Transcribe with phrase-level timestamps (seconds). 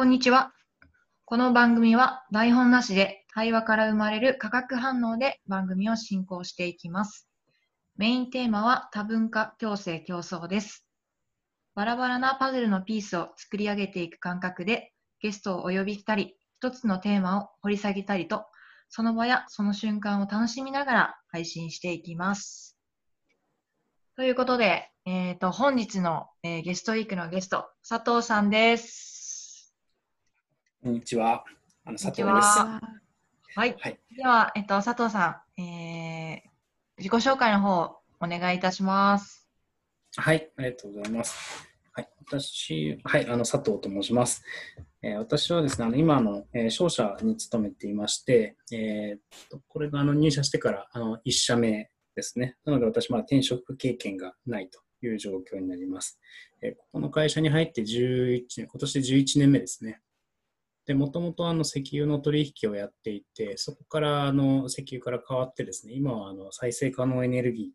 [0.00, 0.54] こんにちは。
[1.26, 7.28] この番組は台本なしで対話から生まれる化学反応で番組を進行していきます。
[7.98, 10.86] メインテーマは多文化共生競争です。
[11.74, 18.46] バラバラなパズルのピースを作り上げていく感覚でゲストをお呼びしたり、一つのテーマを掘り下げたりと、
[18.88, 22.74] その場やその瞬間を楽しみながら配信していきます。
[24.16, 29.19] ということで、えー、と本日の、えーゲストウィークのゲスト、佐藤さんです。
[30.82, 31.44] こんにちは。
[31.84, 32.26] あの佐藤です。
[32.26, 32.80] は
[33.54, 33.76] はい。
[33.78, 34.00] はい。
[34.16, 36.50] では、えっと、佐藤さん、えー
[36.96, 39.46] 自己紹介の方、お願いいたします。
[40.16, 41.68] はい、ありがとうございます。
[41.92, 44.42] はい、私、はい、あの佐藤と申します。
[45.02, 52.56] えー私はですね、あの今あの、えー商社に勤めていまして、えーこれがあの入社してからあの1社目ですね。
[52.64, 56.18] なので私まだ転職経験がないという状況になります。
[56.62, 60.00] えーここの会社に入って11年、今年で11年目ですね。
[60.86, 67.66] で、もともとあの石油の取引をやっていて、そこからあの石油から変わってですね、今はあの再生可能エネルギー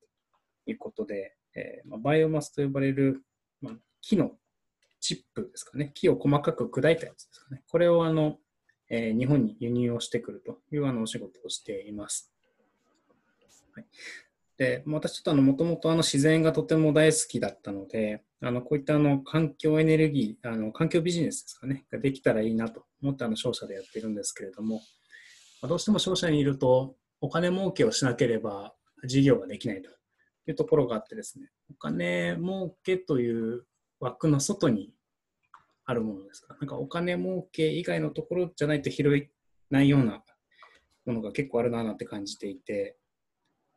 [0.66, 3.24] ということで、えーまあ、バイオマスと呼ばれる、
[3.62, 4.32] まあ、木の
[5.00, 8.38] チップですかね、木を細かく砕いたやつですかね、これをあの、
[8.90, 12.32] えー日本に輸入をしてくるというあのお仕事をしています。
[13.74, 13.86] はい、
[14.58, 24.82] で私ちょっとあのもともとあの自然がとても大好きだったので、あのこういったあの環境エネルギー、あの環境ビジネスですかね、ができたらいいなと思ってあの商社でやってるんですけれども、
[25.62, 28.74] まどうしても商社にいるとお金儲けをしなければ
[29.06, 29.90] 事業ができないと
[30.48, 33.64] いうところがあってですね、お金儲けという
[34.00, 34.92] 枠の外に
[35.86, 36.56] あるものですか。
[36.60, 39.30] なんかお金儲け以外のところじゃないと拾え
[39.70, 40.24] ないような
[41.06, 42.98] ものが結構あるななんて感じていて、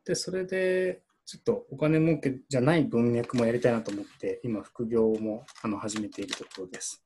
[0.04, 7.04] で、それでちょっとお金儲けじゃない文脈もやりたいなと思って、今副業もあの始めているところです。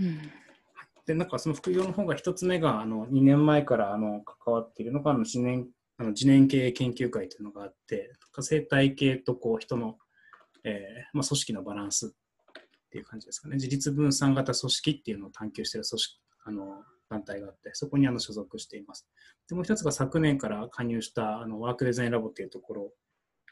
[0.00, 0.30] うん
[1.08, 5.66] で、なんかその副業の方が一つ目が、あの、2年前からあの関わっているのが、あの、自然、
[5.96, 9.96] あの、自然経営研究会というのがあって、生態系とこう、人の、
[10.64, 12.10] えーまあ、組織のバランスっ
[12.90, 13.54] ていう感じですかね。
[13.54, 19.08] 自立分散型組織っていうのを探求している組織、あの、団体があって、そこにあの所属しています。
[19.48, 22.92] で、もう一つが昨年から加入した、あの、ワークデザインラボっていうところ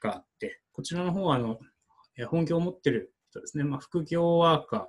[0.03, 1.59] があって、こちらの方は、あの、
[2.29, 4.87] 本業を持ってる人ですね、まあ、副業ワーカー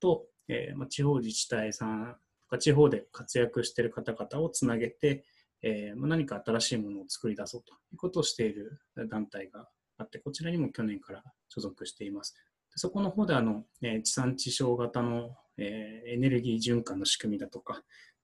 [0.00, 5.24] と、えーまあ、地方自治体さんとか地方で活躍している方々をつなげて、
[5.62, 9.68] えーまあ、何か新しいものを作り出そうということをしている団体が
[9.98, 12.34] あって、こちらにも去年から所属しています。
[12.74, 17.82] そこの方であの、えー地産地消型の、えーエネルギー循環の仕組みだとか、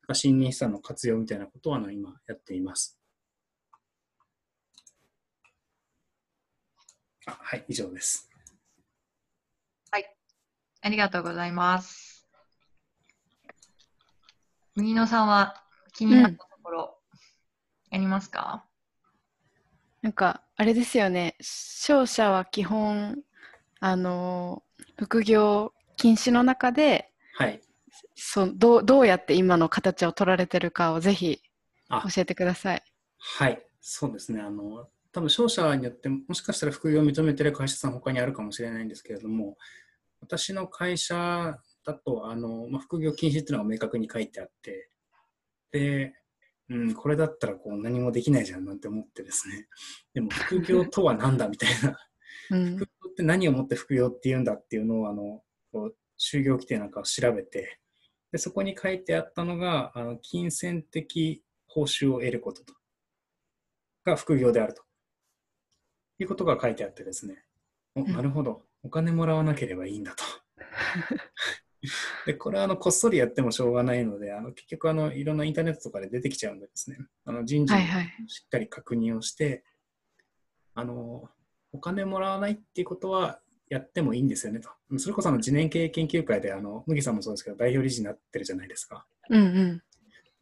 [0.08, 2.98] 森林資産の活用みたいなことをあの今やっています。
[7.26, 8.28] あはい、以上です。
[9.90, 10.16] はい
[10.82, 12.15] ありがとうございます。
[14.76, 15.62] 麦野さんは
[15.94, 16.98] 気になったところ、
[17.90, 18.64] ありますか、
[20.02, 23.16] なんかあれですよね商社は基本
[23.80, 24.62] あの
[24.98, 27.60] 副業禁止の中ではい。
[28.14, 31.40] そどうどうやって今の形を取られてるかをぜひ
[31.88, 32.82] あ教えてください。
[33.18, 34.40] はい、そうですね。
[34.40, 39.56] あの、多分商社によって、もしかしたら副業を認めてる会社さん他にあるかもしれないんですけれども、
[40.20, 44.90] 私の会社だと、あの、まあ、副業禁止っていうのが明確に書いてあって、
[45.70, 46.14] で、
[46.68, 49.68] うん、これだったらこう何もできないじゃんなんて思ってですね。
[50.14, 51.96] でも副業とは何だみたいな。
[52.50, 57.80] うん副業って何をもって副業って言うんだっていうのを、あの、こう就業規定なんかを調べて、
[58.32, 62.74] で、そこに書いてあったのが、あの金銭的報酬を得ることと。
[64.04, 64.82] が副業であると。
[66.18, 67.44] いうことが書いてあってですね。
[67.94, 68.64] おんなるほど。
[68.82, 70.24] お金もらわなければいいんだと。
[72.26, 78.24] で、これはあのこっそりやってもしょうがないので、あの結局あのいろんなインターネットとかで出てきちゃうんでですね、あの人事にはいはい。
[78.28, 79.64] しっかり確認をして、
[80.74, 81.28] あの、
[81.72, 84.70] お金もらわないっていうことはやってもいいんですよねと。
[84.98, 89.06] それこそあの、次年経営研究会で、あの、麦さんもそうですけど、代表理事になってるじゃないですか。
[89.30, 89.82] うんうん。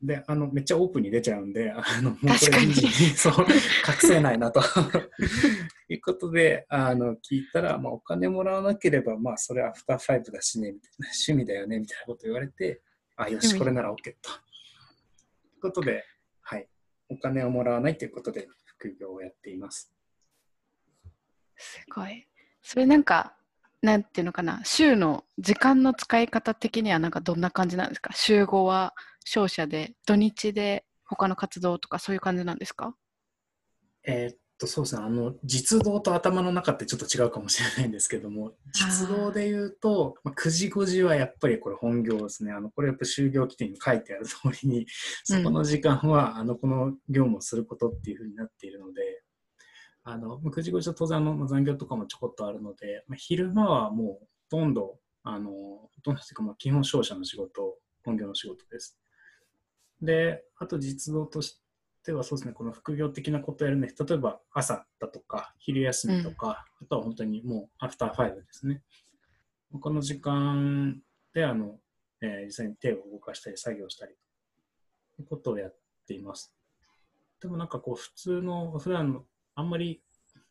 [0.06, 2.36] で、あの、めっちゃオープンに出ちゃうんで、あの、もうこれ
[3.16, 3.46] そう、隠
[4.00, 4.60] せないなと。
[5.88, 12.82] いうことで、あの、聞いたら、まあ、お金もらわなければ、まあ、それはアフターファイブだしね、みたいな、趣味だよね、みたいなこと言われて、
[13.16, 14.02] あ、よし、これなら OK と。
[14.02, 16.04] ということで、
[16.42, 16.68] はい。
[17.08, 19.90] お金をもらわないということで、副業をやっています。
[21.56, 22.26] すごい。
[22.62, 23.36] それなんか
[23.82, 28.12] なんていうのかな週の時間の使い方的にはなんかどんな感じなんですか？
[28.14, 32.94] 週5は商社で土日で他の活動とかそういう感じなんですか？
[34.04, 44.86] えーっとそうですね、あの実動と頭の中ってちょっと違うかもしれないんですけども、実動で言うと、まあ、9時5時はやっぱりこれ本業ですね、あのこれやっぱ就業規定に書いてある通りに、
[45.24, 49.24] そこの時間は、あのこの業務をすることっていうふうになっているので、
[50.04, 54.06] あの9時5時は当然あの残業とかもちょこっとあるので、まあ、昼間はもう
[54.50, 58.96] ほとんど、あのほとんどというかまあ基本商社の仕事、本業の仕事です。
[60.04, 61.60] で、あと実動とし
[62.04, 68.82] てはそうですね、この副業的なことをやるね、例えば朝だとか、昼休みとか、うん、あとは本当にもうアフターファイブですね。
[69.80, 71.00] この時間
[71.32, 71.78] で、あの、
[72.20, 74.14] えー、実際に手を動かしたり作業したり
[75.16, 76.54] ということをやっています。
[77.40, 79.24] でもなんかこう、普通の、普段の、
[79.54, 80.02] あんまり、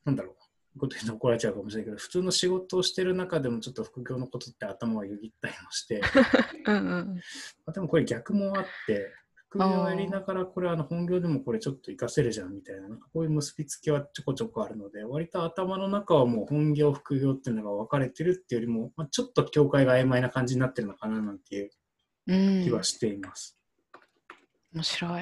[0.06, 6.02] なんだろう、こと言うと怒られちゃうかもしれないけど、普通の仕事をしてる中でもちょっと副業のことって頭がよぎったりもして、
[6.66, 9.12] うんうん、でもこれ逆もあって、
[9.54, 21.70] 副業をやりながら、これあの本業でもこれちょっと活かせるじゃんみたいな、なんかこういう結びつきはちょこちょこあるので、割と頭の中はもう本業、副業っていうのが分かれてるっていうよりも、まあ、ちょっと境界が曖昧な感じになってるのかななんていう
[22.64, 23.60] 気はしています。
[24.74, 25.12] 面白い。
[25.12, 25.22] は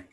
[0.00, 0.08] い。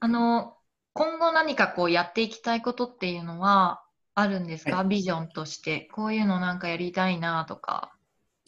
[0.00, 0.56] あの、
[0.94, 3.84] 今後何かこうやっていきたいことっていうのは
[4.14, 5.90] あるんですか、はい、ビジョンとして。
[5.92, 7.94] こういうのなんかやりたいなとか。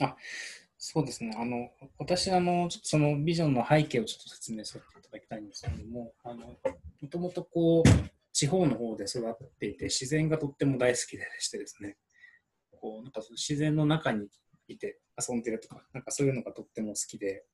[0.01, 0.17] あ
[0.89, 1.33] そうですね。
[1.37, 1.69] あの、
[1.99, 7.91] 私、あの、そのビジョンの背景をちょっと説明させていただきたいんですけども、あの、もともとこう、
[8.33, 11.97] 地方の方で育っていて、自然がとっても大好きでしてですね、
[12.71, 14.29] こう、なんか自然の中に
[14.69, 17.45] いて遊んでるとか、なんかそういうのがとっても好きで、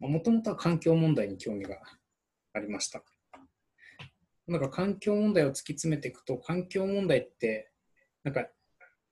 [0.00, 1.76] もともとは環境問題に興味が
[2.54, 3.04] ありました。
[4.48, 7.70] なんか環境問題を突き詰めていくと、環境問題って、
[8.24, 8.48] なんか、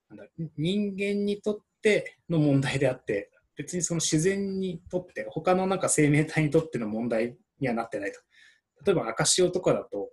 [0.08, 0.24] なんだ
[0.56, 8.20] 人間にとっての問題であって、別にその自然にとって、他のなんか生命体にとっての問題にはなってないと。
[8.84, 10.10] 例えば赤潮とかだと、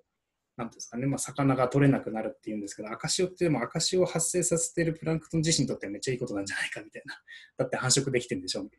[0.55, 7.15] なんですかね、まあ、魚が取れなくなるっていうんですけど、赤潮ってでも赤潮を発生させているプランクトン自身にとってはめっちゃいいことなんじゃないかみたいな。
[7.57, 8.69] だって繁殖できてるんでしょう、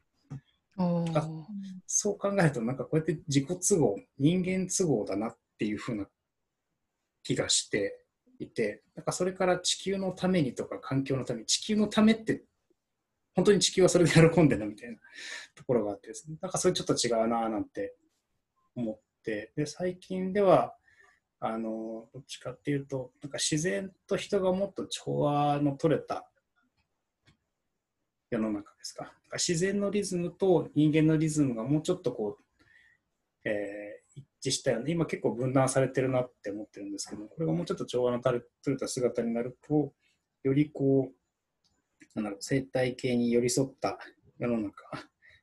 [1.87, 6.09] そう考えると、なんかこうやって自己都合、人間都合だなっていうふうな
[7.23, 8.05] 気がして
[8.39, 12.45] いて、なんかそれから地球のためにとか環境のために、地球のためって
[13.35, 14.97] 本当に地球はそれで喜んでるみたいな
[15.55, 17.97] ところがあってですね、なんかそれちょっと違うななんて
[18.77, 20.75] 思って、で、最近では、
[21.41, 26.29] あの、どっちかっていうと、なんか自然と人がもっと調和の取れた
[28.31, 29.13] 世の中ですか。
[29.35, 39.93] か自然のリズムと人間のリズムがもうちょっとこう、えー、一致したような、今結構分断されてるなって思ってるんですけど、これがもうちょっと調和の取れた姿になると、
[40.45, 41.15] よりこう、
[42.15, 43.99] なんだろう生態系に寄り添った
[44.39, 44.75] 世の中。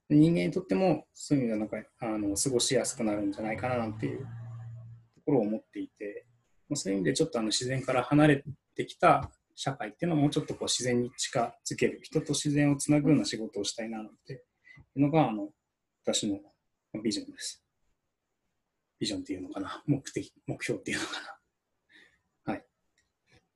[0.09, 4.19] 人間にとってもそういう意味ではなんかあの過ごしやすくなるんじゃないかななんていう
[5.15, 6.25] ところを思っていて。
[6.75, 8.43] そういう意味でちょっとあの自然から離れ
[8.75, 14.35] てきた社会っていうのをもうちょっとこう自然に近づける人と自然をつなぐような仕事をしたいななんてい
[14.95, 15.49] うのがあの
[16.03, 16.39] 私の
[17.03, 17.63] ビジョンです。
[18.99, 19.83] ビジョンっていうのかな。
[19.85, 21.40] 目的、目標っていうのかな。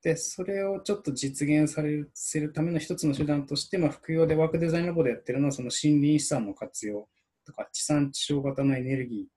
[0.05, 7.07] で、それをちょっと実現されせるための一つの手段として、まあ、副業でワークデザインラボでやってるのは、その森林資産の活用
[7.43, 9.27] とか、地産地消型のエネルギーっ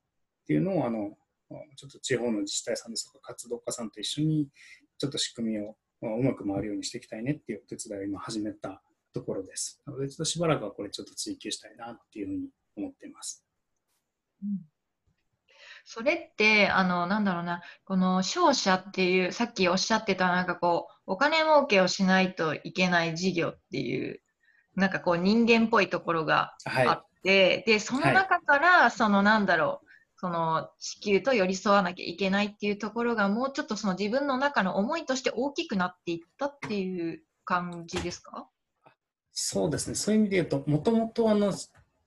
[0.46, 1.17] ていうのを、あの、
[1.75, 4.46] ちょっと地方の自治体さんですとか、活動家さんと一緒に、
[4.98, 8.82] ちょっと仕組みをうまく回るようにしていきたいねっていうお手伝いを今始めた
[9.15, 9.81] ところです。
[9.87, 13.43] なので、ちょっとしばらくはこれちょっと追求したいなっていうふうに思っています。
[14.43, 14.78] うん
[15.90, 24.20] それって、あの、なんだろうな、この商社っていう、さっきおっしゃってた、なんかこう、お金儲けをしないといけない事業っていう、
[24.76, 29.86] なんかこう、人間っぽいところがあって、はい、で、その中から、はい、そのなんだろう、
[30.20, 38.46] その地球と寄り添わなきゃいけないっていうところがもうちょっとその自分の中の思いとして大きくなっていったっていう感じですか？
[39.32, 41.54] そうですね、そういう意味で言うと、もともとあの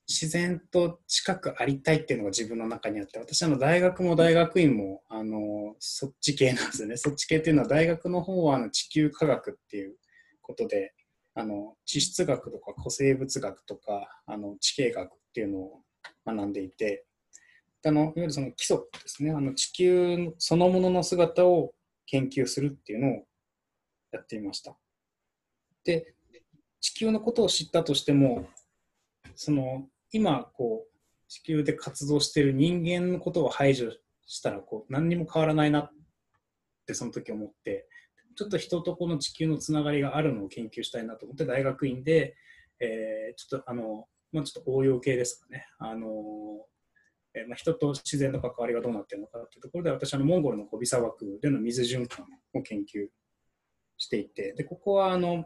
[0.07, 6.97] 自然と近くありたいっていうのが自分の中にあって私あの大学も大学院もあのそっち系なんですよね。
[6.97, 9.95] そっち系っていうのは大学の方はあの地球科学っていう
[10.41, 10.93] ことで
[11.33, 15.81] あの地質学とか古生物学とかあの地形学っていうのを
[16.25, 17.05] 学んでいて
[17.85, 19.31] あのいわゆるその基礎ですね。
[19.31, 21.73] あの地球そのものの姿を
[22.05, 23.25] 研究するっていうのを
[24.11, 24.75] やっていました。
[25.83, 26.13] で
[26.79, 28.47] 地球のことを知ったとしても
[29.43, 30.91] その今こう
[31.27, 33.91] 地球で活動している人間のことを排除
[34.27, 35.91] したらこう何にも変わらないなっ
[36.85, 37.87] てその時思って
[38.35, 42.35] ちょっと人とこの地球のつながりがあるのを研究したいなと思って大学院で、
[42.79, 45.65] えー、ちょっとあの、まあ、ちょっと応用系ですかね。
[45.79, 46.07] あの
[47.33, 53.07] えーまあ、人と自然の関わりがどうなってるのかっていうところで私はモンゴルのゴビ砂漠での水循環を研究
[53.97, 55.45] していてでここはあの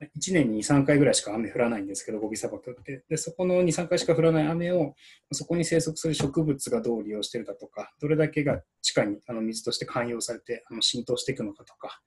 [0.00, 3.04] 1年に2、3回ぐらいしか雨降らないんですけど、ゴビ砂漠って。
[3.08, 4.94] で、そこの2、3回しか降らない雨を、
[5.32, 12.00] そこに生息する植物がどう利用してるだとか、どれだけが地下にあの水として寛容されてあの浸透していくのかとか、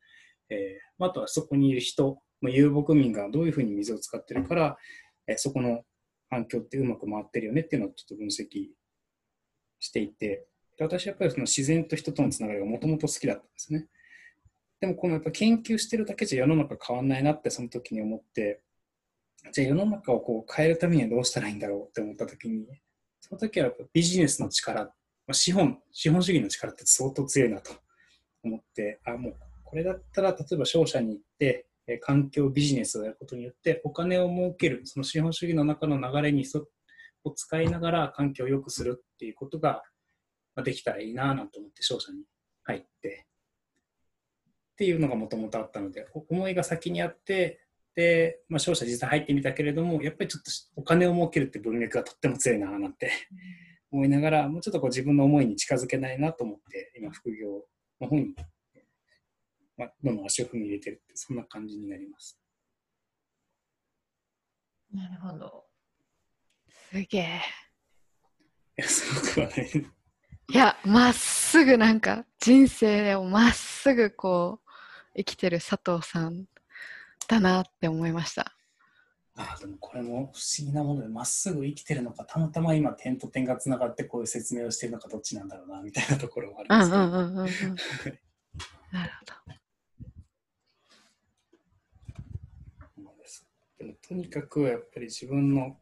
[0.49, 4.77] えー、あとはそこにいる人、遊牧民がどういうふうに水を使ってるから、
[5.27, 5.83] えー、そこの
[6.29, 8.69] 環境ってうまく回ってるよねっていうのをちょっと分析
[9.79, 13.87] していて、で私はやっぱりその自然と人とのつながりがもともと好きだったんですね。
[14.81, 18.61] でもこのやっぱ研究してるだけじゃ世の中変わんないなってその時に思って、
[19.53, 22.65] じゃあ世の中をこう変えるためにはどうしたらいいんだろうって思った時に、
[23.19, 24.91] その時はやっぱビジネスの力、
[25.27, 27.71] ま、資本、資本主義の力って相当強いなと
[28.43, 36.67] 思って、あ、もうこれだったら例えば商社に行って、え環境ビジネスをやることによってお金を儲ける、その資本主義の中の流れにそ
[37.23, 39.83] を使いながら環境を良くするっていうことが
[40.63, 42.23] できたらいいなぁなんて思って商社に
[42.63, 43.27] 入って、
[44.71, 47.59] っていうのがもともとあったので、思いが先にあって、
[47.95, 53.11] で、まあ、商社実際入ってみたけれども、やっぱりちょっとお金を儲けるって文脈がとっても強いななんて
[53.91, 57.65] 思いながら、もうちょっとこう自分の思いに近づけないなと思って、今、副業
[57.99, 58.33] の方に、
[59.77, 62.39] まあ、どんどん足を踏み入れてるって、そんな感じになります。
[64.93, 65.65] なるほど。
[66.67, 67.41] すげえ。
[68.77, 69.69] いや、すごくはない。
[70.49, 73.51] いや、まっすぐなんか人生をまっ
[73.81, 74.69] すぐこう
[75.17, 76.45] 生きてる佐藤さん
[77.27, 78.53] だなって思いました。
[79.35, 88.17] あでもこれも不思議なもので、まっすぐ生きてるのか、たまたま今点と点がつながってこういう説明をしているのか、どっちなんだろうな、みたいなところはあるんですけど。
[88.91, 89.51] なるほ
[93.03, 93.47] そうです
[93.79, 95.77] でもとにかくやっぱり自分の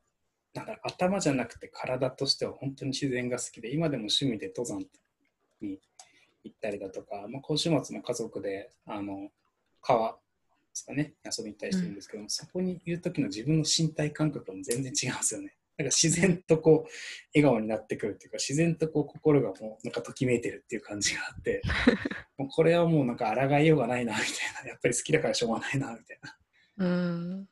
[0.54, 4.86] なんか頭じゃなくて体としては本当に自然が好きで今でも趣味で登山
[5.60, 5.80] に
[6.50, 9.30] 行ったりだとか、まあ、今週末も家族であの
[9.82, 10.18] 川で
[10.74, 15.56] すかね遊びに行ったりしてるんですけども、うんそこにいる時の自分の身体感覚も全然違うんですよね。
[15.78, 16.90] なんか自然とこう
[17.34, 21.62] 笑顔になってくるっていうか自然とこう心がもうなんかときめいてるっていう感じがあって
[22.38, 26.38] もうこれはもうなんか抗いようがないなみたいなやっぱり好きだからしょうがないなみたいな
[26.78, 26.86] ど。
[26.86, 27.50] うん。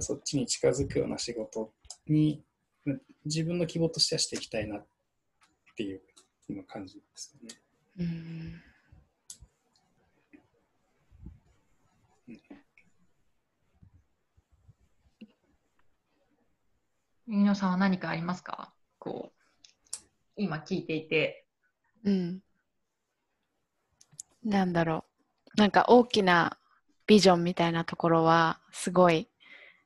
[0.00, 1.72] そっちに近づくような仕事
[2.06, 2.44] に
[3.24, 4.86] 自分の希望としてはしていきたいなっ
[5.76, 6.02] ていう
[6.48, 7.63] 今感じですよね。
[7.98, 8.60] うん。
[17.26, 18.74] 飯野さんは何かありますか？
[18.98, 20.00] こう、
[20.36, 21.46] 今聞いていて。
[22.04, 22.40] うん。
[24.44, 25.04] なんだろ
[25.56, 25.60] う。
[25.60, 26.58] なんか大きな
[27.06, 29.28] ビジョンみたいなところはすごい、い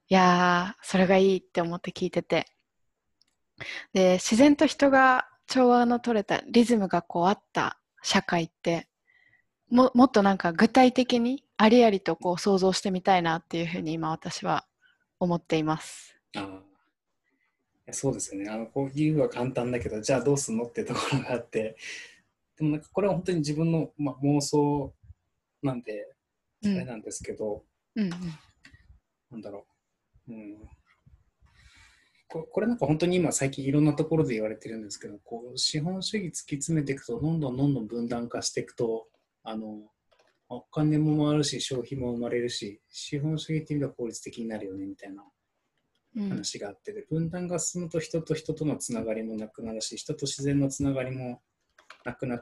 [0.08, 2.46] やー、それがいいって思って聞いてて。
[3.92, 8.88] で、自然と人が調和の取れたリズムがこうあった社会って。
[9.70, 14.64] ももっとなんか具体的にありありとこう想像してみたいなっていうふうに今私は
[15.20, 16.16] 思っています。
[16.34, 16.62] あ
[17.90, 18.50] そうですよね。
[18.50, 21.76] あのこう言うは簡単だけど、じゃあどうすんのってところがあって、
[22.56, 24.94] でもなんかこれは本当に自分の、まあ、妄想
[25.62, 26.14] なんで、
[26.62, 26.76] うん。
[26.76, 27.62] あれなんですけど、
[27.94, 28.10] うんうん。
[29.30, 29.66] なんだろ
[30.28, 30.32] う。
[30.32, 30.77] うん
[32.28, 39.06] ここれなんか本当に今最近いろんなところで言われてるんですけど、こう資本主義突き詰めていくと、どんどんどんどん分断化していくと、
[39.42, 39.80] あの
[40.50, 45.24] お金も回るし、消費も生まれるし、資本主義っていう意味では効率的になるよねみたいな
[46.16, 46.28] うん。
[46.28, 51.40] 話があって、で分断が進むと人と人とのつながりもなくなるし、人と自然のつながりも
[52.04, 52.36] なくな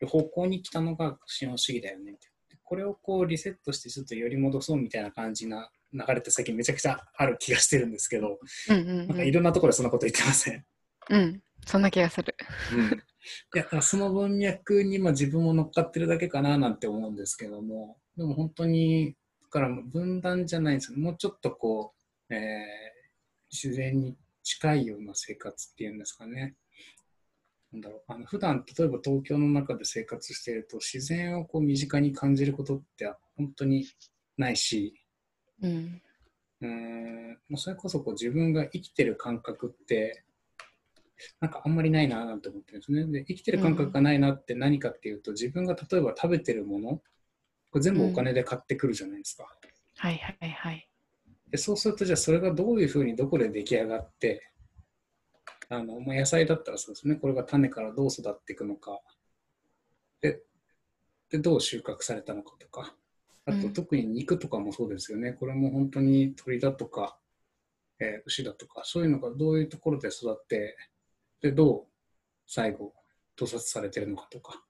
[0.00, 2.18] る方向に来たのが資本主義だよね。
[2.62, 10.64] これをこうリセットしてちょっと寄り戻そうみたいな感じな流れって最近めちゃくちゃある気がしてるんですけど、うんうんなんかいろんなところでそんなこと言ってません？
[11.10, 12.34] うん、そんな気がする。
[13.54, 20.98] いやだからその文脈にまあ自分も乗っかってるだけかななんて思うんですけども、でも本当に、だから分断じゃないんですよ。
[20.98, 21.94] もうちょっとこ
[22.30, 22.98] う、えー
[23.50, 26.54] 自然に近いような生活っていうんですかね。
[27.72, 33.86] なんだろうあの普段例えば東京の中で生活していると自然をこう身近に感じることって本当に
[34.36, 34.97] ないし、
[35.62, 36.02] うん。
[36.60, 40.24] うーんもうそれこそこう自分が生きてる感覚って
[41.40, 43.04] なんかあんまりないななんて思ってるんですね。
[43.06, 46.88] で生きてる感覚がないなって何かっていうと、自分が例えば食べてるもの
[47.70, 49.46] これ全部お金で買ってくるじゃないですか。
[49.96, 50.88] はいはいはい。
[51.50, 54.52] でそうするとじゃあそれがどういうふうにどこで出来上がって
[55.70, 59.00] あの、まあ、野菜だったらそうですねこれが種からどう育っていくのか
[60.20, 60.42] で
[61.30, 62.94] でどう収穫されたのかとか
[63.48, 63.72] あとうん。
[63.72, 67.18] 特に肉とかもそうですよね、これも本当に鳥だとか、
[68.00, 70.76] えー牛だとかそういうのがどういうところで育って
[71.40, 71.86] でどう
[72.46, 72.92] 最後
[73.36, 74.62] 盗撮されてるのかとか、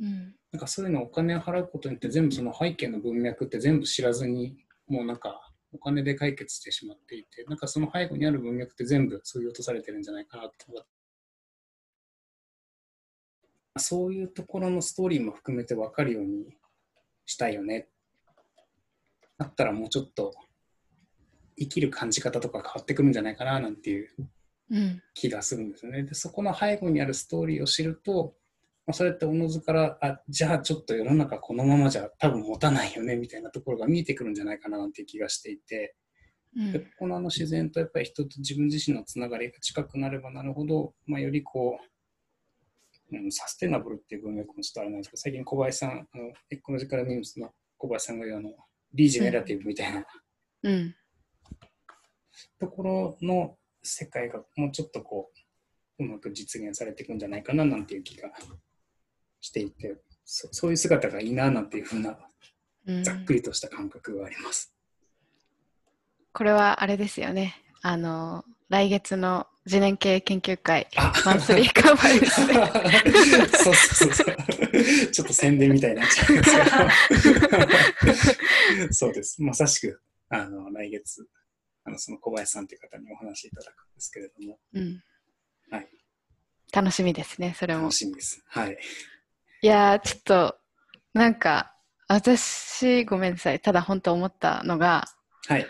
[0.00, 0.34] うん。
[0.52, 4.56] なんかそういうのお金を払うことによって全部その背景の文脈って全部知らずに
[4.86, 10.66] もうなんかお金で解決してしまっていてなんかその背後にある文脈って全部そういう落とされてるんじゃないかなって
[13.78, 16.56] そういうところのストーリーも含めて分かるように
[17.24, 17.88] したいよね
[19.40, 20.34] だったらもうちょっと
[21.58, 24.08] 生きる感じ方とか変わってくるんじゃないかななんていう
[24.70, 25.02] うん。
[25.14, 26.02] 気がするんですよね。
[26.04, 28.34] でそこの背後にあるストーリーを知ると、
[28.86, 35.96] まあ、それっておのずからあじゃあちょっと世の中このままじゃ多分持たないよねみたいなところが見えてくるんじゃないかななんていう気がしていて、
[36.54, 36.72] うん。
[36.72, 41.80] でここのあの自然とやっぱり人と自分自身のつながりが近くなればなるほど、まあ、よりこ
[43.10, 48.50] う、うん、サステナブルっていう文脈もちょっとあれなんですけど最近小林さんあのエコロジカルニュースの小林さんが言うあの
[48.94, 50.04] リージェネラティブみたいな
[50.62, 50.94] うん
[52.58, 55.30] ところの世界がもうちょっとこ
[55.98, 58.30] ううまく実現されていくんじゃないかななんていう気が
[59.40, 62.18] していてそそういう姿がいいななんていうふうな
[62.86, 64.74] うんざっくりとした感覚があります。
[66.32, 67.56] これはあれですよね。
[67.82, 72.54] あの、来月の次年系研究会、あマンスリーカバーですね。
[73.62, 75.10] そうそうそうそう。
[75.12, 76.50] ちょっと宣伝みたいになっちゃうんです
[78.78, 78.94] けど。
[78.94, 79.42] そうです。
[79.42, 80.00] まさしく、
[80.30, 81.26] あの、来月、
[81.84, 85.02] あの、その小林さんという方にお話しいただくんですけれども、うん
[85.70, 85.88] はい。
[86.72, 87.92] 楽しみですね、それも楽。
[87.94, 88.42] しみです。
[88.48, 88.78] はい。
[89.62, 90.56] いやー、ちょっと、
[91.12, 91.74] なんか、
[92.08, 93.60] 私、ごめんなさい。
[93.60, 95.04] ただ本当思ったのが、
[95.46, 95.66] はい。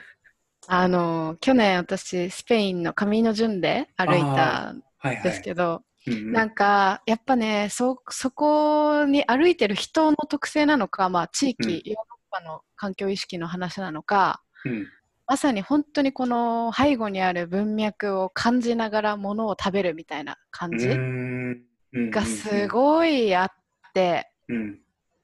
[0.72, 5.24] あの、去年私、スペインのカミーノ順で歩いたんはいはい。
[5.24, 6.32] ですけど、うんうん。
[6.32, 11.72] なんか、やっぱね、そ、そこに歩いてる人の特性なのか、まあ、地域、うん。
[11.72, 14.86] ヨーロッパの環境意識の話なのか、うん。
[15.26, 22.10] まさに本当にこの背後にある文脈を感じながらものを食べるみたいな感じうんうん。
[22.12, 23.48] がすごいあっ
[23.92, 24.78] て、うん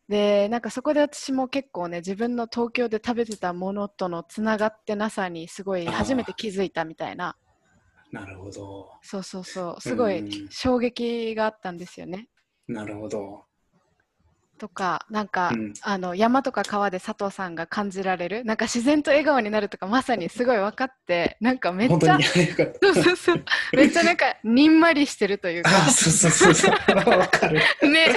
[0.09, 7.37] で、なんかそこで私も結構ね、自分の東京で食べてたものとのつながってなさにすごい初めて気づいたみたいな、
[8.12, 8.90] なるほど。
[9.01, 12.29] そうそうそう、すごうんい衝撃があったんですよね。
[12.69, 13.45] なるほど。
[14.57, 22.19] とか、なんか、うんあの山とか川で佐藤さんが感じられる、なんか自然と笑顔になるとか、まさにすごい分かって、なんかめっちゃ。
[22.83, 26.75] そうそうそう、めっちゃなんかにんまりしてるというか、あ、そうそうそうそう。
[27.19, 27.61] わかる。
[27.83, 28.09] ね、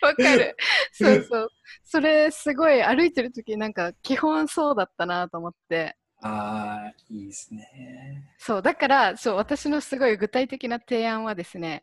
[0.00, 0.56] わかる。
[0.92, 1.48] そうそう。
[1.84, 5.96] それすごい歩いてる時なんか基本そうだったなと思って。
[6.22, 8.24] ああ、いいですね。
[8.38, 11.82] そう、だから、そう、私のすごい具体的な提案はですね、はい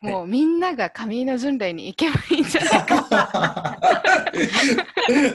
[0.00, 3.78] もうみんなが上の巡礼に行けばいいんじゃないか。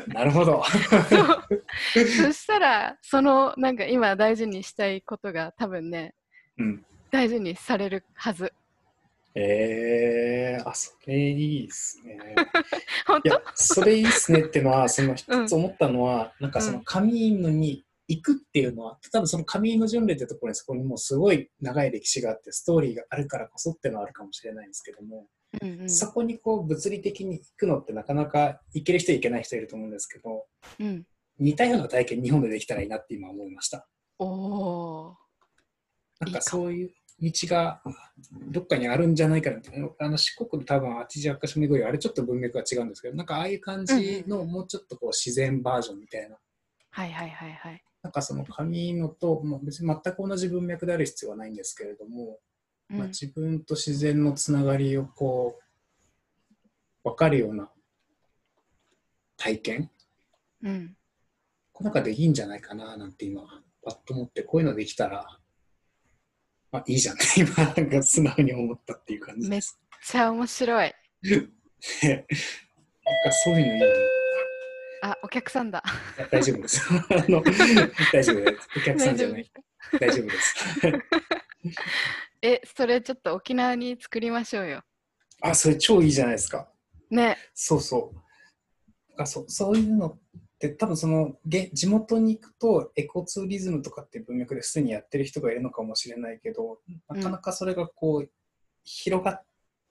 [0.13, 0.63] なるほど。
[0.63, 6.13] そしたら、そのなんか今大事にしたいことが多分ね、
[6.57, 6.85] うん。
[7.09, 8.53] 大事にされるはず。
[9.33, 12.19] えー、あ、それいいですね。
[13.07, 13.29] 本当？
[13.29, 25.27] いや、それいいですねってのは、その一うんつ思ったのは、なんかそのカミーノに行くっていうのは、多分そのカミーノ巡礼ってところにそこにもうすごい長い歴史があって、ストーリーがあるからこそっていうのはあるかもしれないんですけども、
[25.61, 30.45] うんうんそこにこう物理的に行くのってなかなか行ける人行けない人いると思うんですけど、
[30.79, 31.03] うん。
[31.39, 33.87] 似たような体験日本でできたらいいなって今思いました。
[34.19, 35.17] おお
[36.19, 37.81] なんかそういう道が
[38.49, 46.37] どっかにあるんじゃないかなって、あの四国で多分八十八箇所巡り、あれちょっと文脈が違うんですけど、なんかああいう感じのもうちょっとこう自然バージョンみたいな、
[46.91, 47.83] はいはいはいはい。
[48.03, 52.39] なんかその紙のと、まあ、別に全く同じ文脈である必要はないんですけれども、
[52.89, 55.59] うんまあ、自分と自然のつながりをこ
[57.03, 57.69] う分かるような
[59.37, 59.91] 体験、
[60.63, 60.95] うん。
[61.71, 63.41] こうなんかできんじゃないかななんて今、
[63.83, 65.25] パッと思って、こういうのできたら、
[66.71, 69.61] まあいいじゃんって今、なんか素直に思ったっていう感じめっ。
[69.61, 70.85] ちゃ面白い。
[70.85, 70.93] ね
[72.03, 72.21] なん
[73.23, 73.89] かそういうのいいねあ、
[75.23, 75.83] お客さんだ。
[76.31, 76.81] 大丈夫です。
[76.91, 77.41] あの
[78.11, 78.67] 大丈夫です。
[78.77, 79.51] お客さんじゃない。
[79.99, 80.55] 大丈夫です。
[82.41, 84.83] え、それちょっと沖縄に作りましょうよ。
[85.41, 86.71] あ、それ超いいじゃないですか。
[87.09, 87.37] ね。
[87.53, 89.09] そうそう。
[89.09, 90.19] なんかそそういうのっ
[90.57, 98.31] て多分そのげ地元に行くとエコツーリズムとかっていう文脈ですでにやってる人がいるのかもしれないけどなかなかそれがこう、
[98.83, 99.43] 広が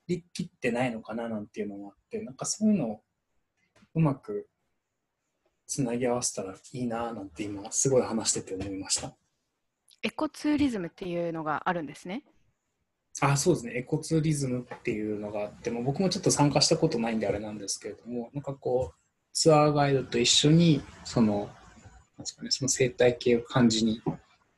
[0.07, 3.03] りきってないのかななんていうのもあってなんかそういうのを
[3.95, 4.49] うまく
[5.71, 9.15] つなぎ合わせたらいいななんて今すごい話してて思いました。
[10.03, 12.25] エコツーリズムっていうのがあるんですね。
[13.21, 19.01] あそうですね、エコツーリズムっていうのがあって、も僕もちょっと参加したことないんであれなんですけれども、なんかこう、
[19.33, 21.47] ツアーガイドと一緒に、その、なん
[22.19, 24.03] ですかね、その生態系を感じに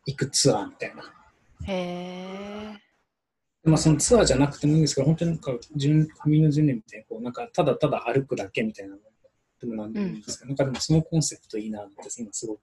[0.07, 1.03] 行くツアーみたいな。
[1.67, 2.79] へえ。
[3.65, 9.01] まあ、そのツアーじゃなくてもいいんですけど、本当になんか、順紙の順年みたいな、こう、なんか、ただただ歩くだけみたいなの
[9.63, 12.61] でもなんでもいいんですけど、なんかでもそのコンセプトいいなって、今すごく、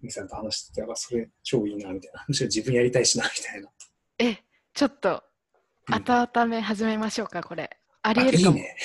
[0.00, 2.24] ミキさんと話してて、あ、それ超いいな、みたいな。
[2.28, 3.68] むしろ自分やりたいしな、みたいな。
[4.18, 4.38] え、
[4.72, 7.70] ちょっと、うん温め始めましょうか、これ。
[8.02, 8.56] ありあえるかも。
[8.56, 8.76] いいね。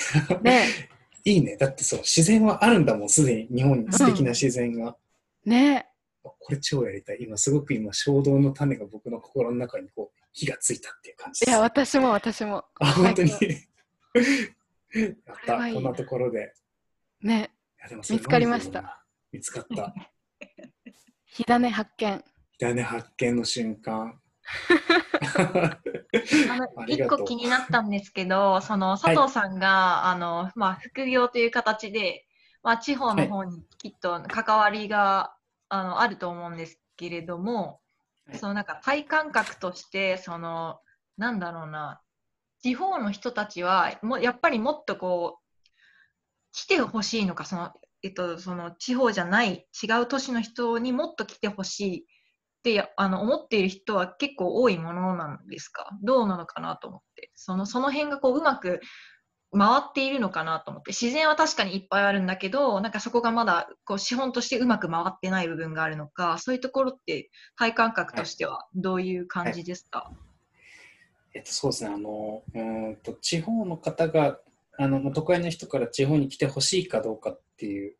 [0.42, 0.66] ね
[1.24, 1.56] いいね。
[1.56, 4.96] だってそう、自然はあるんだもん、すでに日本に素敵な自然が。
[5.44, 5.88] ね
[6.22, 7.18] これ超やりたい。
[7.20, 11.50] 今、すごく今、衝動の種が僕の心の中にこう、火がついたっていう感じです。
[11.50, 12.64] いや、私も私も。
[12.80, 13.30] あ、本当に。
[13.30, 13.48] 最
[15.26, 15.56] やった。
[15.72, 16.54] こんなところで。
[17.22, 17.50] ね
[18.10, 19.04] 見つかりました。
[19.32, 19.94] 見つかった。
[21.26, 22.24] 火種発見。
[22.58, 24.20] 種発見の瞬間。
[26.48, 32.26] あの 一個気になったんですけど、その佐藤さんが、あのまあ、副業という形で、
[32.62, 35.34] まあ、地方の方にきっと関わりが、
[35.68, 37.80] あのあると思うんですけれども、
[38.26, 40.80] はいそのなんか体感覚として、その
[41.16, 42.00] なんだろうな、
[42.62, 45.41] 地方の人たちはもうやっぱりもっとこう
[46.52, 52.04] 来てほしいのか、そのえっと、その地方じゃない違う都市の人にもっと来てほしいっ
[52.64, 55.88] てやあの思っている人は結構多いものなんですか？
[56.02, 57.30] どうなのかなと思って。
[57.34, 58.80] そのその辺がこううまく
[59.56, 60.90] 回っているのかなと思って。
[60.90, 70.10] 自然は確かにいっぱいあるんだけどなんかそこがまだこう資本としてうまく回ってない部分があるのかそういうところって体感覚としてはどういう感じですか、
[71.34, 71.90] えっと、そうですね。
[71.94, 74.38] あの、うーんと、地方の方が、
[74.78, 77.96] あの、都会の人から地方に来てほしいかどうかっていう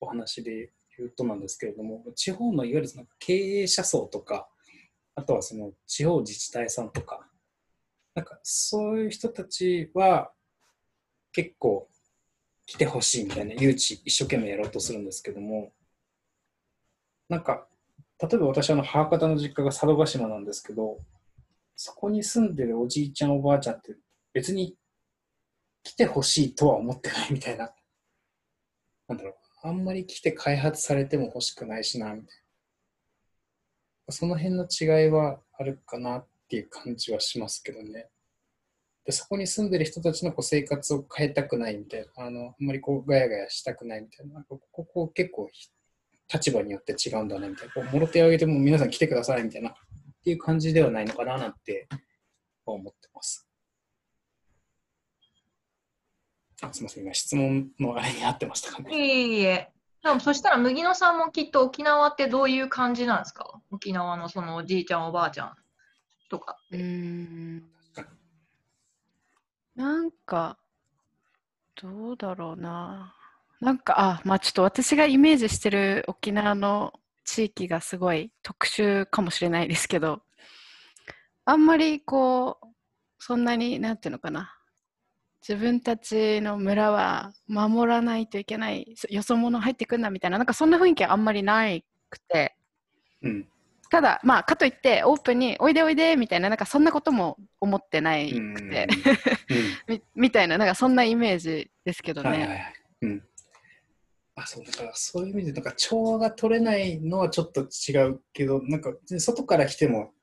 [0.00, 4.48] お話で言うとなんですけれども、地方のいわゆるその経営者層とか、
[5.14, 7.28] あとはその地方自治体さんとか、
[8.14, 10.32] なんかそういう人たちは
[11.32, 11.88] 結構
[12.66, 15.72] 来てほしいみたいな誘致一生懸命やろうとするんですけども、
[17.28, 17.66] なんか、
[18.20, 20.98] 例えば私あの母方の実家が佐渡島なんですけど、
[21.76, 23.96] そこに住んでるおじいちゃんおばあちゃんって
[24.32, 24.76] 別に
[25.84, 27.70] 来てほしいとは思ってないみたいな。
[29.06, 29.34] なんだろう。
[29.68, 32.36] あんまり来て開発されても欲しくないしな、みたい
[34.08, 34.12] な。
[34.12, 38.08] その辺の違いはあるかなっていう感じはしますけどね。
[39.04, 42.24] でそこに住んでる人たちのこう生活を変えたくないみたいな。
[42.24, 44.34] あの、あんまりこうガヤガヤしたくないみたいな。
[44.34, 45.50] なんかここ結構
[46.32, 47.74] 立場によって違うんだねみたいな。
[47.74, 49.70] こうもろ手を挙げても皆さん来てくださいみたいな。
[49.70, 49.74] っ
[50.24, 51.86] ていう感じではないのかななんて
[52.64, 53.46] 思ってます。
[56.62, 58.90] あすみません、今質問のあれに合ってましたかね。
[58.96, 59.70] いえいえ
[60.02, 63.60] でもそしたら麦野さんもきっと沖縄ってどういう感じなんですか？
[63.70, 65.52] 沖縄のそのおじいちゃんおばあちゃん
[66.28, 67.62] とかうーん
[69.76, 70.56] なんか、
[71.82, 73.12] どうだろうな。
[73.60, 76.92] なんか、あ、まあちょっと私がイメージしてる沖縄の
[77.24, 80.22] 地域がすごい特殊かもしれないですけど、
[81.44, 82.66] あんまりこう、
[83.18, 84.53] そんなに、なんていうのかな。
[85.46, 92.56] 自分たちの村は守らないといけない、よそ者入ってくんなみたいな、なんかそんな雰囲気はあんまりないくて、
[93.22, 93.48] うん。
[93.90, 98.88] ただ、まあ、かといってオープンにおいでおいでみたいな、なんかそんなことも思ってないうんくて、
[99.50, 102.28] うん みみたいな、なんかそんなイメージですけどね。
[102.30, 102.74] はいはいはい。
[103.02, 103.22] うん。
[104.36, 110.14] あ、そう、だからそういう意味で、なんか調和が取れないのはちょっと違うけど、なんか外から来ても、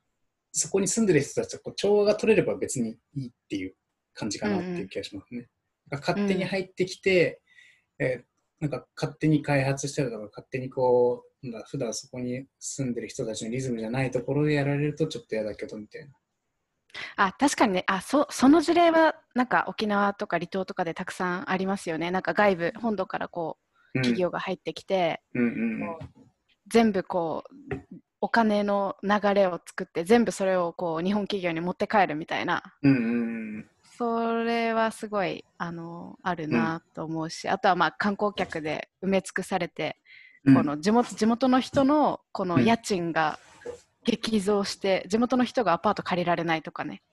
[0.52, 3.76] そこに住んでる人たちとこう調和が取れれば別にいいっていう
[4.14, 5.50] 感じかなっていう気がしますね。
[5.90, 7.42] なんか勝手に入ってきて、
[8.00, 16.12] えーなんか勝手に開発したりとか、勝手にこう、なんだ普段そこに住んでる人たちのリズムじゃないところでやられるとちょっと嫌だけどみたいな。
[17.16, 22.12] あ確かにねあそ、その事例はなんか沖縄とか離島とかでたくさんありますよね。
[22.12, 23.58] なんか外部、本土からこ
[23.96, 25.98] ううん企業が入ってきて、うんうんうん
[26.68, 27.76] 全部こう、
[28.22, 32.62] お金の流れを作って、全部それをこう日本企業に持って帰るみたいな。
[32.84, 33.08] うんうんう
[33.60, 33.68] ん
[34.02, 39.98] それはすごいあのあるなと思うし、あとはまあ観光客で埋め尽くされて、
[40.44, 43.38] うんこの地元地元の人のこのうん家賃が
[44.04, 47.04] 激増して、地元の人がアパート借りられないとかね。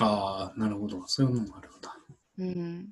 [0.00, 1.06] ああ、なるほど。
[1.06, 1.96] そういうのもあるんだ。
[2.38, 2.88] うん、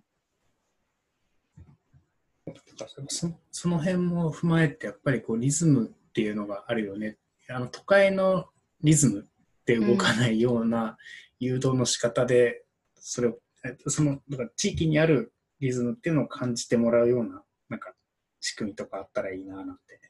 [3.08, 7.16] そその辺も踏まえて、やっぱりこうリズムっていうのがあるよね。
[7.50, 8.44] あの都会の
[8.84, 9.26] リズム
[9.66, 10.96] で動かないような
[11.40, 12.61] 誘導の仕方で、
[13.04, 17.92] それを、えっとそのだから地域にあるリズムっていうのを感じてもらうような、なんか
[18.40, 20.00] 仕組みとかあったらいいななんて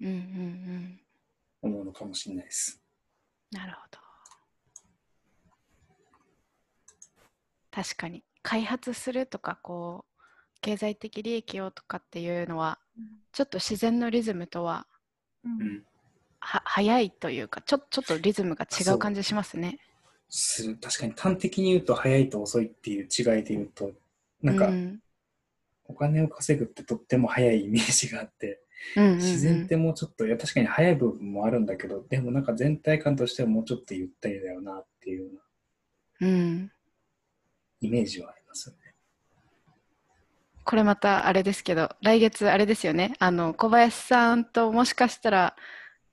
[0.00, 1.00] うんうんうん
[1.62, 2.80] 思うのかもしれないです。
[3.50, 3.98] なるほど。
[7.70, 10.22] 確かに開発するとかこう
[10.60, 12.78] 経済的利益をとかっていうのは
[13.32, 14.86] ちょっと自然のリズムとは
[15.44, 15.84] うんうん。
[16.40, 19.78] は早いというかちょちょっとリズムが違う感じしますね。
[20.30, 20.78] する。
[20.80, 23.90] 確かに端的に言うと早いと遅いっていう違いで言うと、
[24.42, 25.00] なんかうん
[25.86, 28.46] お金を稼ぐってとっても早いイメージがあって、
[28.96, 35.40] うんうんうん自然ってもうちょっと、いや確かに早い部分もあるんだけど、でもなんか全体感としてはもうちょっとゆったりだよなっていうような
[36.20, 36.72] うん、
[37.80, 38.94] イメージはありますよね。
[40.64, 45.56] これまたあれですけど来月あれですよねあの小林さんともしかしたら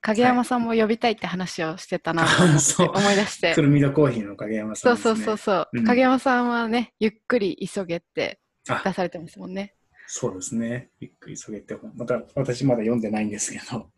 [0.00, 2.30] 影山さんも呼びたいって話をしてたなと
[2.90, 3.54] 思い出して。
[3.54, 5.14] くるみどコーヒーの影山さんです、ね。
[5.14, 5.84] そうそうそうそう、うん。
[5.84, 8.82] 影山さんはねゆっくり急げってあ。
[8.84, 9.74] 出されてますもんね。
[10.06, 10.90] そうですね。
[11.00, 13.90] ゆっくり急げて、また私まだ読んでないんですけど。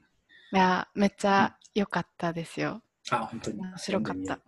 [0.52, 2.82] いやめっちゃ良かったですよ。
[3.10, 3.60] あ、本当に。
[3.60, 4.40] 面白かった。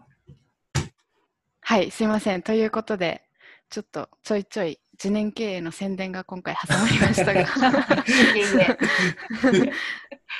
[1.64, 2.42] はいすいません。
[2.42, 3.22] ということで
[3.70, 7.46] ちょっとちょいちょい次年経営の宣伝が今回挟まりましたが。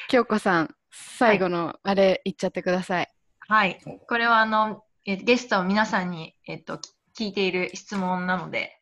[0.09, 3.09] 京子さん最後のあれ言っちゃってください、
[3.41, 3.81] はい。
[4.07, 6.79] これはあの、えゲストの皆さんに、えっと、
[7.19, 8.79] 聞いている質問なので、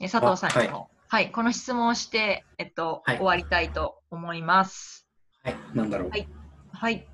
[0.00, 5.06] え佐藤さんにも、はい、この質問をして、えっと、はい終わりたいと思います。
[5.44, 5.58] うはい。
[5.74, 6.10] なんだろう。
[6.10, 6.28] はい
[6.72, 7.06] はい。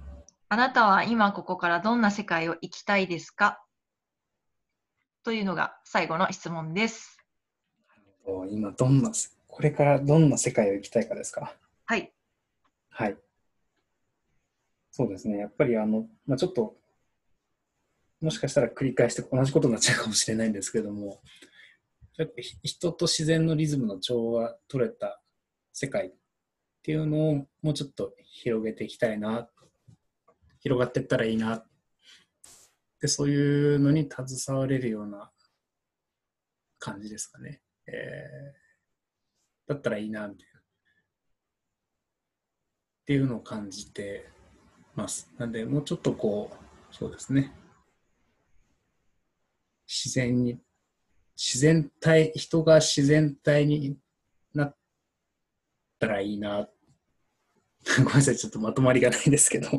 [0.48, 3.62] あなたは今ここからどんな世界を生きたいですか？
[5.24, 7.18] というのが最後の質問です。
[8.50, 9.10] 今どんな、
[9.46, 11.54] これからどんな世界を生きたいかですか？
[11.86, 12.12] はい。
[12.88, 13.16] はい。
[14.98, 15.38] そうですね。
[15.38, 16.74] やっぱりあの、まあ、ちょっと、
[18.20, 21.22] もしかしたら繰り返して同じことになっちゃうかもしれないんですけども、
[22.16, 22.34] やっぱ
[22.64, 25.22] 人と自然のリズムの調和取れた
[25.72, 26.10] 世界っ
[26.82, 29.48] ていうのをもうちょっと広げていきたいな、
[30.58, 31.64] 広がっていったらいいな、
[33.00, 35.30] でそういうのに携われるような
[36.80, 37.62] 感じですかね。
[37.86, 38.68] えー
[39.68, 40.60] だったらいいな、みたいな。
[40.60, 40.62] っ
[43.04, 44.26] ていうのを感じて
[44.98, 45.30] ます。
[45.38, 47.52] なんで、もうちょっとこう、そうですね。
[49.86, 50.58] 自然に、
[51.36, 53.96] 自然体、人が自然体に
[54.52, 54.76] なっ
[56.00, 56.68] たらいいな。
[57.98, 59.68] ごめんなさい、ちょっとまとまりがないですけど。
[59.68, 59.70] っ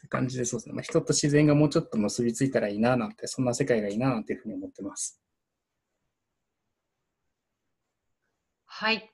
[0.00, 0.74] て感じで、そうですね。
[0.74, 5.20] まあ、人と自然がもうちょっと結びついたらいいな、なんて、そんな世界がいいな、なんていうふうに思ってます。
[8.66, 9.13] はい。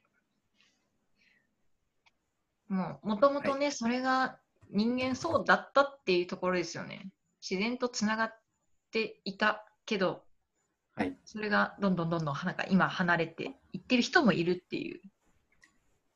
[2.71, 4.39] もう、もともとね、それが
[4.71, 7.11] 人間そうだったっていうところですよね。
[7.43, 8.35] 自然とつながっ
[8.93, 10.23] ていたけど、
[10.95, 11.19] はい。
[11.25, 15.01] それがどんどんどんどんなんか今離れていってる人もいるっていう。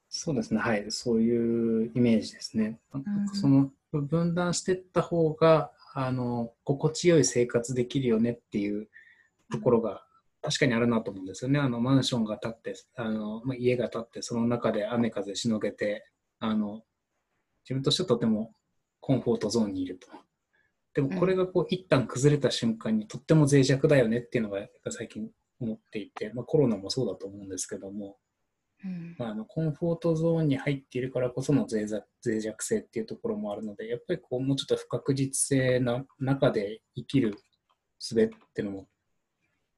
[0.08, 2.78] そうですね、はい、そういうイメージですね。
[2.92, 8.88] うんその分断していった方があの心地よい生活できるよねっていう
[9.50, 10.04] ところが
[10.42, 11.58] 確かにあるなと思うんですよね。
[11.58, 16.06] あのマンションが建ってあの、まあ、家が建ってその中で雨風しのげて
[16.44, 16.83] あの
[17.64, 18.52] 自分としてはとても
[19.00, 20.09] コンフォートゾーンにいると。
[20.94, 25.28] でもこれがこう一旦崩れた瞬間にとっても脆弱だよねっていうのがやっぱ最近
[25.61, 28.16] 思っていて、まあ、コロナもそうだと思うんですけども、
[28.85, 29.16] うん。
[29.18, 37.37] まあ、あのコンフォートゾーンに入っているからこその脆弱脆弱性っていうところもあるので、やっぱりこうもうちょっと不確実性な中で生きる
[37.98, 38.88] 術っていうのも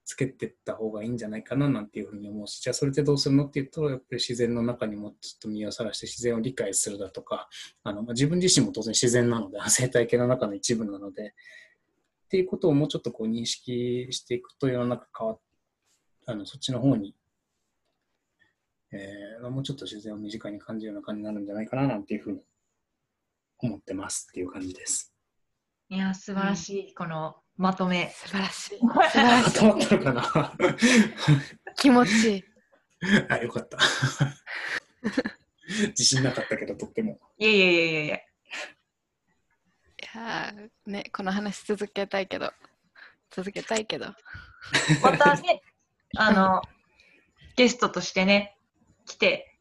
[0.07, 7.49] つけていった方がいいんじゃないかななんていうふうに思うし、じゃあそれってどうするのっていうと、やっぱり自然の中にもちょっと身をさらして自然を理解するだとか、
[7.83, 11.33] あのまあ、自分自身も当然自然なので、 生態系の中の一部なので、
[12.25, 15.39] っていうことをもうちょっとこう認識していくと世の中変わっ
[16.25, 17.15] あのそっちの方に
[18.91, 22.41] えーもうちょっと自然を身近に感じるような感じになるんじゃないかななんていうふうに
[23.59, 25.13] 思ってますっていう感じです。
[25.89, 28.13] いや、素晴らしい、このまとめ。
[28.15, 30.53] 素晴らしい素晴らしいまったのかな
[31.75, 32.43] 気持ちいい
[33.29, 33.77] あ、よかった。
[35.89, 37.19] 自信なかったけど、とっても。
[37.37, 38.15] いやいやいやいやいや。
[38.15, 38.23] い
[40.15, 42.51] やーねこの話続けたいけど
[43.29, 44.15] 続けたいけど
[45.01, 45.61] またね、
[46.15, 46.61] あの、
[47.55, 48.57] ゲストとしてね、
[49.05, 49.59] 来て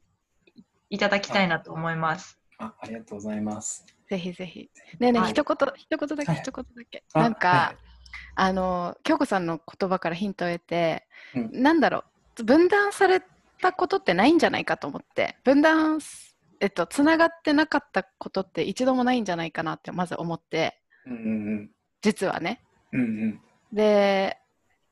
[0.91, 2.39] いただきたいなと思います。
[2.59, 3.85] あありがとうございます。
[4.09, 7.86] ぜひぜひねえねえ、はい一言一言だけはい一言だけ、あなんか、はい
[8.35, 11.62] あの京子さんの言葉からヒントを得て、うん。
[11.62, 12.05] なんだろ
[12.38, 13.22] う分断され
[13.61, 21.70] たことってないんじゃないかと思って分断すえっとつながってなかったことって一度もないんじゃないかなってまず思ってうんうん
[22.02, 22.62] 実はね。
[22.92, 23.40] うん。
[23.72, 24.38] で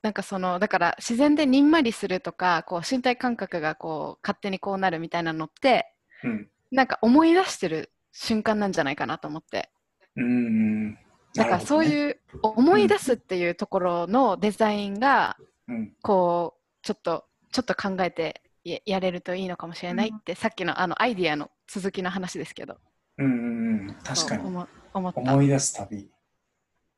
[0.03, 6.49] なんかそのだから自然でにんまりするとかこう身体感覚がこう勝手にこうなるみたいなのってうん。
[6.71, 9.71] なんか思い出してる瞬間なんじゃないかなと思って。
[10.17, 10.27] うんう
[10.89, 10.99] ん。
[11.35, 11.85] だからそうう。
[11.85, 15.37] いう思い出すっていうところのデザインが
[15.69, 22.79] うんこうちょっとちょっと考えてややれるといいのかもしれないって、さっきのあのアイディアの続きの話ですけど
[23.19, 23.97] うんうんうん。
[24.03, 24.45] 確かに。
[24.45, 26.11] 思思った思い出す旅。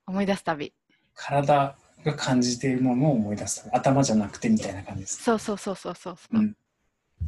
[0.07, 0.73] 思い出す旅。
[1.15, 3.69] 体が感じているものを思い出す。
[3.73, 5.23] 頭じゃなくてみたいな感じです。
[5.23, 6.43] そうそうそうそうそうそうう。
[6.43, 6.57] ん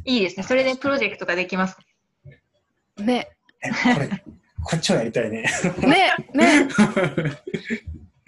[0.05, 0.43] いいですね。
[0.43, 1.77] それでプロジェクトができます。
[2.97, 3.29] ね、
[3.61, 4.23] え、これ、
[4.63, 5.45] こっちはやりたいね。
[5.79, 6.67] ね、ね。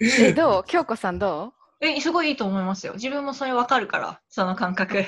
[0.00, 0.64] え、どう？
[0.66, 2.94] 京子さんどえ、すごいいいと思いますよ。
[2.94, 5.04] 自分もそれわかるから、その感覚。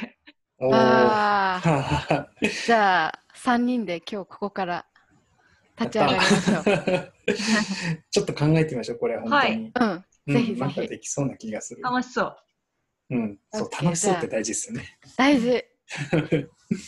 [0.72, 2.28] ああ、
[2.66, 4.86] じゃあ、3人で今日ここから
[5.78, 7.12] 立ち上がりましょう。
[8.10, 9.72] ちょっと考えてみましょう、これ、本当に。
[9.74, 11.82] うん、うんぜひぜひなんかできそうな気がする。
[11.82, 12.36] 楽しそう。
[13.10, 14.98] うん、そう、楽しそうって大事ですよね。
[15.18, 15.64] 大事。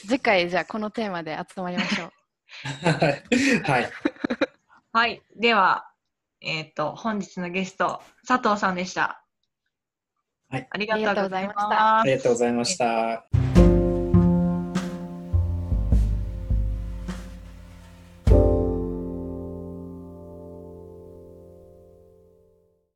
[0.07, 2.12] 次回、じゃあこのテーマで集まりましょう。
[3.64, 3.90] はい。
[4.96, 5.11] はい。
[5.11, 5.22] はい。
[5.37, 5.90] では、
[6.40, 9.22] えっ、と、本日のゲスト、佐藤さんでした。
[10.48, 13.45] はいありがとうございましたありがとうございました。